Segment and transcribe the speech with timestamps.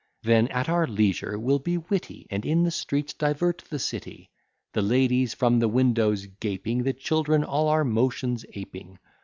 [0.23, 4.31] Then at our leisure we'll be witty, And in the streets divert the city;
[4.73, 8.97] The ladies from the windows gaping, The children all our motions aping.